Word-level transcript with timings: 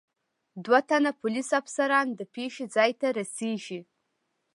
دو 0.65 0.75
تنه 0.89 1.11
پولیس 1.21 1.49
افسران 1.61 2.07
د 2.13 2.21
پېښې 2.35 2.65
ځای 2.75 2.91
ته 2.99 3.07
رسېږي. 3.19 3.79